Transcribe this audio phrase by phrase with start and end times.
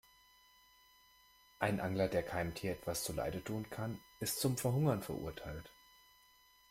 [1.59, 5.69] Ein Angler, der keinem Tier etwas zuleide tun kann, ist zum Verhungern verurteilt.